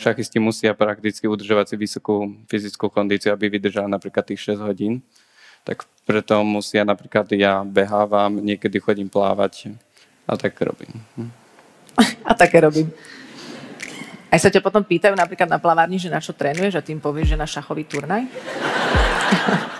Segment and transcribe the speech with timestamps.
[0.00, 5.04] šachisti musia prakticky udržovať si vysokú fyzickú kondíciu, aby vydržali napríklad tých 6 hodín.
[5.68, 9.76] Tak preto musia napríklad ja behávam, niekedy chodím plávať
[10.24, 11.04] a tak robím.
[12.24, 12.88] A také robím.
[14.30, 17.34] Aj sa ťa potom pýtajú napríklad na plavárni, že na čo trénuješ a tým povieš,
[17.34, 18.30] že na šachový turnaj?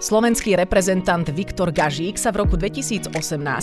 [0.00, 3.12] Slovenský reprezentant Viktor Gažík sa v roku 2018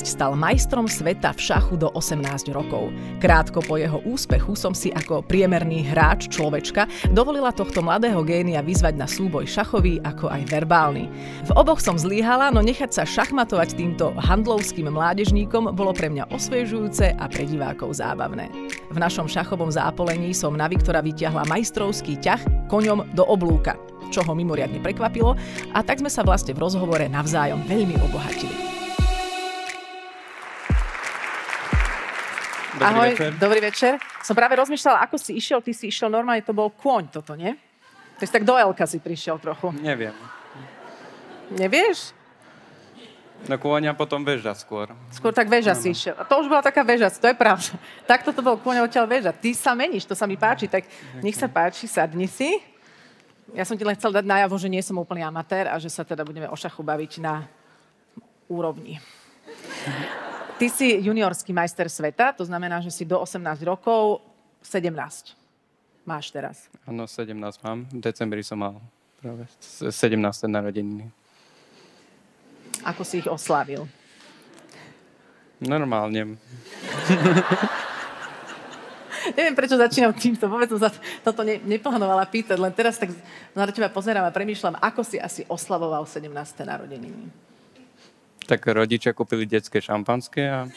[0.06, 2.94] stal majstrom sveta v šachu do 18 rokov.
[3.18, 9.02] Krátko po jeho úspechu som si ako priemerný hráč človečka dovolila tohto mladého génia vyzvať
[9.02, 11.10] na súboj šachový ako aj verbálny.
[11.50, 17.18] V oboch som zlíhala, no nechať sa šachmatovať týmto handlovským mládežníkom bolo pre mňa osviežujúce
[17.18, 18.46] a pre divákov zábavné.
[18.94, 24.32] V našom šachovom zápolení som na Viktora vyťahla majstrovský ťah koňom do oblúka čo ho
[24.34, 25.36] mimoriadne prekvapilo
[25.72, 28.56] a tak sme sa vlastne v rozhovore navzájom veľmi obohatili.
[32.78, 33.32] Dobrý Ahoj, večer.
[33.42, 33.94] dobrý večer.
[34.22, 37.58] Som práve rozmýšľala, ako si išiel, ty si išiel normálne, to bol kôň toto, nie?
[38.18, 39.74] To si tak do Elka si prišiel trochu.
[39.82, 40.14] Neviem.
[41.50, 42.14] Nevieš?
[43.46, 44.90] No kôňa potom beža skôr.
[45.14, 46.18] Skôr tak väža si išiel.
[46.18, 47.70] A to už bola taká väža, to je pravda.
[48.10, 49.34] Takto to bol kôň odtiaľ väža.
[49.34, 50.86] Ty sa meníš, to sa mi páči, tak
[51.22, 52.58] nech sa páči, sadni si.
[53.56, 56.04] Ja som ti len chcel dať najavo, že nie som úplný amatér a že sa
[56.04, 57.48] teda budeme o šachu baviť na
[58.52, 59.00] úrovni.
[60.58, 64.20] Ty si juniorský majster sveta, to znamená, že si do 18 rokov
[64.66, 65.38] 17
[66.08, 66.72] máš teraz.
[66.88, 67.84] Áno, 17 mám.
[67.92, 68.80] V decembri som mal
[69.20, 70.16] práve 17.
[70.48, 71.12] narodeniny.
[72.88, 73.84] Ako si ich oslávil?
[75.60, 76.40] Normálne.
[79.36, 80.48] Neviem, prečo začínam týmto.
[80.48, 80.94] Vôbec som sa
[81.26, 83.12] toto ne, neplánovala pýtať, len teraz tak
[83.52, 86.32] na teba pozerám a premýšľam, ako si asi oslavoval 17.
[86.64, 87.28] narodeniny.
[88.48, 90.72] Tak rodičia kúpili detské šampanské a,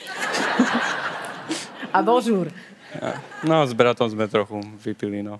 [1.94, 2.02] A
[2.98, 3.14] a
[3.46, 5.38] no s bratom sme trochu vypili, no.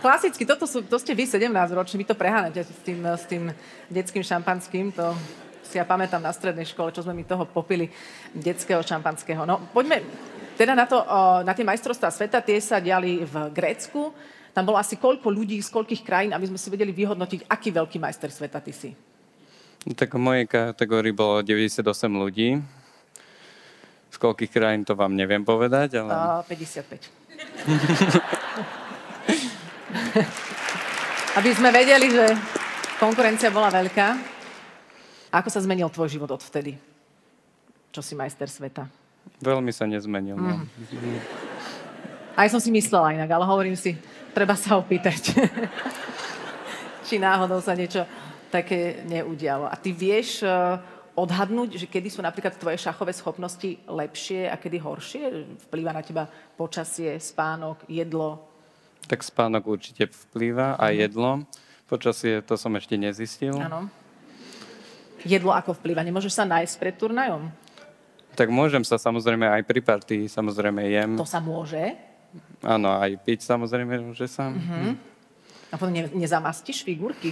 [0.00, 3.52] Klasicky, toto sú, to ste vy 17 roční, vy to preháňate s tým, s tým
[3.92, 5.12] detským šampanským, to
[5.62, 7.92] si ja pamätám na strednej škole, čo sme mi toho popili
[8.32, 9.44] detského šampanského.
[9.44, 10.02] No, poďme
[10.62, 11.02] teda na, to,
[11.42, 14.14] na tie majstrovstvá sveta, tie sa diali v Grécku.
[14.54, 17.98] Tam bolo asi koľko ľudí z koľkých krajín, aby sme si vedeli vyhodnotiť, aký veľký
[17.98, 18.94] majster sveta ty si.
[19.82, 21.82] Tak v mojej kategórii bolo 98
[22.14, 22.62] ľudí.
[24.14, 26.14] Z koľkých krajín to vám neviem povedať, ale...
[26.14, 27.10] Uh, 55.
[31.42, 32.30] Aby sme vedeli, že
[33.02, 34.14] konkurencia bola veľká.
[35.34, 36.78] Ako sa zmenil tvoj život odvtedy?
[37.90, 39.01] Čo si majster sveta?
[39.42, 40.38] Veľmi sa nezmenil.
[40.38, 40.62] No.
[42.38, 43.98] Aj som si myslela inak, ale hovorím si,
[44.30, 45.34] treba sa opýtať.
[47.06, 48.06] Či náhodou sa niečo
[48.48, 49.66] také neudialo.
[49.66, 50.78] A ty vieš uh,
[51.18, 55.24] odhadnúť, že kedy sú napríklad tvoje šachové schopnosti lepšie a kedy horšie?
[55.68, 56.24] Vplýva na teba
[56.56, 58.48] počasie, spánok, jedlo?
[59.10, 61.44] Tak spánok určite vplýva a jedlo.
[61.90, 63.58] Počasie to som ešte nezistil.
[63.58, 63.90] Áno.
[65.26, 66.00] Jedlo ako vplýva?
[66.00, 67.61] Nemôžeš sa nájsť pred turnajom?
[68.42, 71.14] Tak môžem sa samozrejme aj pri partii, samozrejme jem.
[71.14, 71.94] To sa môže.
[72.58, 74.50] Áno, aj piť samozrejme, že sa.
[75.70, 77.30] A potom ne, nezamastíš figurky.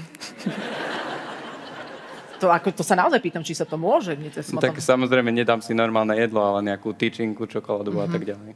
[2.41, 4.15] to, ako, to sa naozaj pýtam, či sa to môže.
[4.15, 8.23] Mne to Tak tom- samozrejme nedám si normálne jedlo, ale nejakú tyčinku, čokoládu a tak
[8.23, 8.55] ďalej.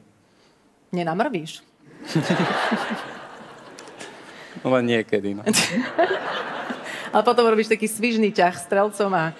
[0.94, 1.58] Nenamrvíš.
[4.64, 5.44] No len niekedy, no.
[7.12, 9.36] Ale potom robíš taký svižný ťah strelcom a,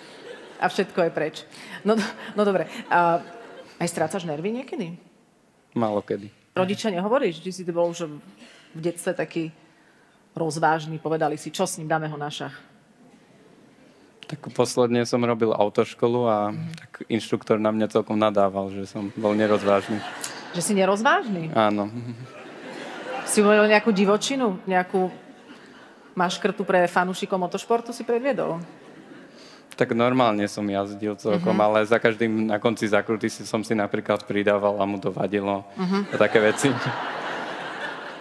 [0.60, 1.36] a všetko je preč.
[1.82, 1.98] No,
[2.34, 2.70] no dobre.
[2.88, 3.20] A,
[3.80, 4.94] aj strácaš nervy niekedy?
[5.74, 6.30] Málo kedy.
[6.54, 9.50] Rodičia nehovoríš, či si ty bol už v detstve taký
[10.34, 12.54] rozvážny, povedali si, čo s ním, dáme ho na šach.
[14.24, 16.36] Tak posledne som robil autoškolu a
[16.78, 20.00] tak inštruktor na mňa celkom nadával, že som bol nerozvážny.
[20.56, 21.52] Že si nerozvážny?
[21.52, 21.92] Áno.
[23.28, 25.10] Si uvedol nejakú divočinu, nejakú
[26.14, 28.62] maškrtu pre fanúšikov motošportu si predviedol?
[29.74, 34.22] Tak normálne som jazdil celkom, ale za každým na konci zakruty si som si napríklad
[34.22, 35.66] pridával a mu to vadilo.
[36.10, 36.70] A také veci.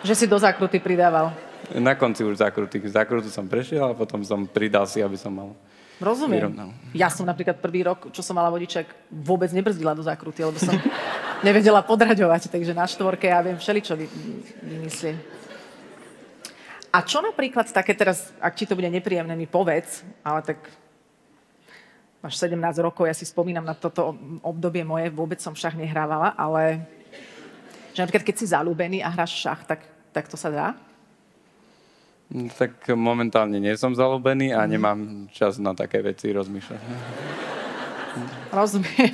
[0.01, 1.29] Že si do zákruty pridával.
[1.77, 2.81] Na konci už zakruty.
[2.89, 5.49] Zakrutu som prešiel a potom som pridal si, aby som mal
[6.01, 6.51] Rozumiem.
[6.51, 6.69] Vyrovnal.
[6.91, 10.75] Ja som napríklad prvý rok, čo som mala vodiček, vôbec nebrzdila do zákruty, lebo som
[11.47, 14.05] nevedela podraďovať, takže na štvorke ja viem všeličo vy,
[14.67, 15.17] vymyslieť.
[16.93, 20.61] A čo napríklad také teraz, ak ti to bude nepríjemné, mi povedz, ale tak
[22.23, 26.87] máš 17 rokov, ja si spomínam na toto obdobie moje, vôbec som šach nehrávala, ale
[27.91, 29.83] že napríklad keď si zalúbený a hráš šach, tak,
[30.15, 30.67] tak to sa dá?
[32.31, 36.81] No, tak momentálne nie som zalúbený a nemám čas na také veci rozmýšľať.
[38.55, 39.13] Rozumiem.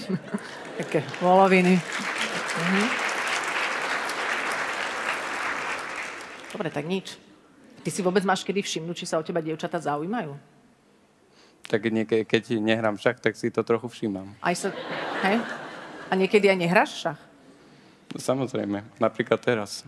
[0.79, 1.75] Také voloviny.
[1.75, 2.83] Mhm.
[6.53, 7.17] Dobre, tak nič.
[7.83, 10.58] Ty si vôbec máš kedy všimnúť, či sa o teba dievčatá zaujímajú?
[11.69, 14.33] Tak niekedy, keď nehrám šach, tak si to trochu všímam.
[14.41, 14.73] Aj sa...
[15.21, 15.37] Hej?
[16.09, 17.21] A niekedy aj nehráš šach?
[18.09, 19.85] No, samozrejme, napríklad teraz.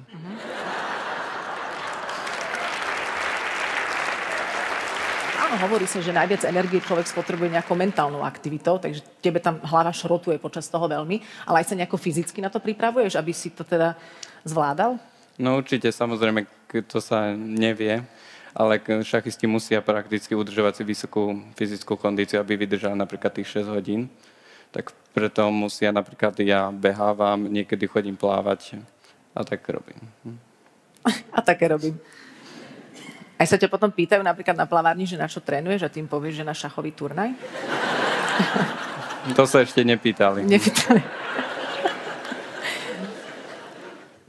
[5.42, 9.89] Áno, hovorí sa, že najviac energie človek spotrebuje nejakou mentálnou aktivitou, takže tebe tam hlava
[9.89, 11.18] šrotuje počas toho veľmi,
[11.50, 13.98] ale aj sa nejako fyzicky na to pripravuješ, aby si to teda
[14.45, 15.01] zvládal?
[15.42, 16.45] No určite, samozrejme,
[16.86, 18.06] to sa nevie,
[18.51, 24.12] ale šachisti musia prakticky udržovať si vysokú fyzickú kondíciu, aby vydržali napríklad tých 6 hodín.
[24.71, 28.80] Tak preto musia napríklad ja behávam, niekedy chodím plávať
[29.36, 30.00] a tak robím.
[31.36, 31.98] A také robím.
[33.42, 36.44] Aj sa ťa potom pýtajú napríklad na plavárni, že na čo trénuješ a tým povieš,
[36.44, 37.33] že na šachový turnaj?
[39.33, 40.45] To sa ešte nepýtali.
[40.45, 41.01] Nepýtali.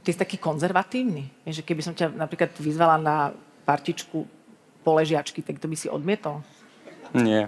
[0.01, 1.29] Ty si taký konzervatívny.
[1.45, 3.15] Vieš, že keby som ťa napríklad vyzvala na
[3.63, 4.27] partičku
[4.83, 6.43] poležiačky, tak to by si odmietol.
[7.15, 7.47] Nie.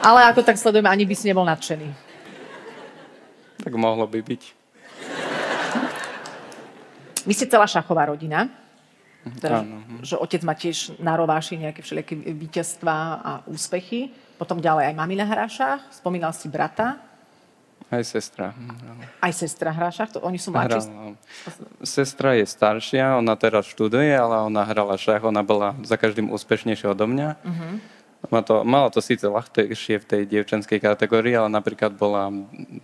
[0.00, 1.88] Ale ako tak sledujeme, ani by si nebol nadšený.
[3.60, 4.42] Tak mohlo by byť.
[7.28, 8.48] Vy ste celá šachová rodina.
[9.20, 10.00] Teda, Áno.
[10.00, 14.08] že otec má tiež na rováši nejaké všelijaké víťazstvá a úspechy.
[14.40, 15.92] Potom ďalej aj mami na hrášach.
[15.92, 16.96] Spomínal si brata.
[17.90, 18.54] Aj sestra.
[19.18, 20.14] Aj sestra hrášach.
[20.14, 20.86] To, oni sú mladší.
[20.86, 21.18] Hrala.
[21.82, 26.94] Sestra je staršia, ona teraz študuje, ale ona hrala šach, ona bola za každým úspešnejšia
[26.94, 27.28] odo mňa.
[27.42, 27.82] Uh-huh.
[28.30, 32.30] Má to, mala to síce ľahšie v tej dievčenskej kategórii, ale napríklad bola,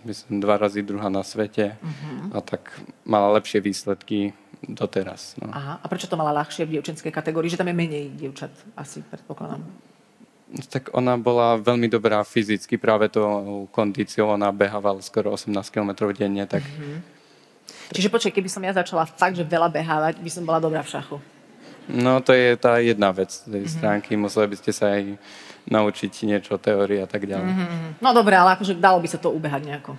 [0.03, 2.35] myslím, dva razy druhá na svete uh-huh.
[2.35, 2.75] a tak
[3.07, 5.39] mala lepšie výsledky doteraz.
[5.39, 5.55] No.
[5.55, 5.79] Aha.
[5.79, 7.47] A prečo to mala ľahšie v dievčenskej kategórii?
[7.47, 9.63] Že tam je menej dievčat, asi predpokladám.
[10.47, 16.47] Tak ona bola veľmi dobrá fyzicky, práve tou kondíciou, ona behávala skoro 18 km denne,
[16.47, 16.63] tak
[17.91, 20.91] Čiže počkaj, keby som ja začala fakt, že veľa behávať, by som bola dobrá v
[20.91, 21.17] šachu.
[21.87, 25.15] no to je tá jedna vec tej stránky, museli by ste sa aj
[25.67, 27.51] naučiť niečo o teórii a tak ďalej.
[27.99, 29.91] No dobre, ale akože dalo by sa to ubehať nejako.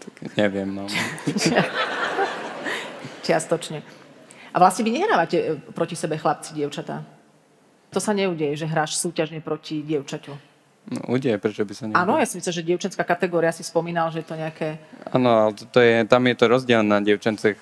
[0.00, 0.88] Tak neviem, no.
[3.28, 3.84] Čiastočne.
[4.52, 5.46] A vlastne vy nehrávate e,
[5.76, 7.04] proti sebe chlapci, dievčatá.
[7.92, 10.36] To sa neudeje, že hráš súťažne proti dievčaťu.
[10.92, 12.00] no udeje, prečo by sa nevedel.
[12.04, 14.76] Áno, ja si myslím, že dievčenská kategória si spomínal, že to nejaké...
[15.08, 17.56] Áno, ale to, je, tam je to rozdiel na dievčenské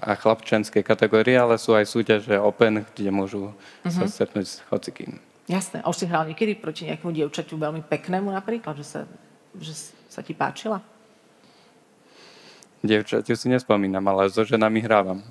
[0.00, 3.52] a chlapčenské kategórie, ale sú aj súťaže Open, kde môžu
[3.84, 5.20] sa stretnúť s hocikým.
[5.48, 5.80] Jasné.
[5.80, 9.00] A už si hral niekedy proti nejakému dievčaťu veľmi peknému napríklad, že sa,
[9.56, 9.72] že
[10.12, 10.84] sa ti páčila?
[12.84, 15.24] Dievčatiu si nespomínam, ale so ženami hrávam.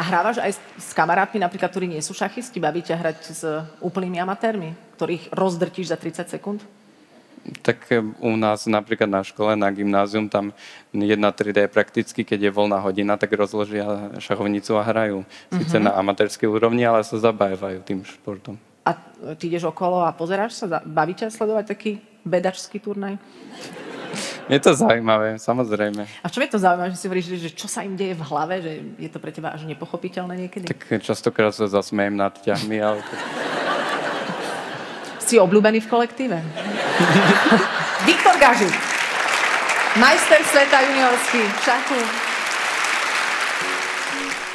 [0.00, 2.56] A hrávaš aj s, kamarátmi, napríklad, ktorí nie sú šachisti?
[2.56, 3.44] Baví ťa hrať s
[3.84, 6.64] úplnými amatérmi, ktorých rozdrtíš za 30 sekúnd?
[7.60, 10.56] Tak e, u nás napríklad na škole, na gymnázium, tam
[10.88, 15.20] jedna trieda je prakticky, keď je voľná hodina, tak rozložia šachovnicu a hrajú.
[15.52, 18.56] Sice na amatérskej úrovni, ale sa zabávajú tým športom.
[18.88, 18.96] A
[19.36, 20.80] ty ideš okolo a pozeráš sa?
[20.80, 23.20] Baví ťa sledovať taký bedačský turnaj?
[24.50, 26.02] Je to zaujímavé, samozrejme.
[26.02, 28.22] A v čom je to zaujímavé, že si hovoríš, že čo sa im deje v
[28.26, 30.66] hlave, že je to pre teba až nepochopiteľné niekedy?
[30.66, 33.18] Tak častokrát sa zasmejem nad ťahmi, ale tak...
[35.22, 36.38] Si obľúbený v kolektíve?
[38.10, 38.74] Viktor Gažik,
[40.02, 42.29] majster sveta juniorský, šachu.